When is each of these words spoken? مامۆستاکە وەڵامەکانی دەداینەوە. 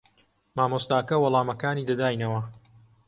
مامۆستاکە 0.55 1.15
وەڵامەکانی 1.19 1.87
دەداینەوە. 1.89 2.41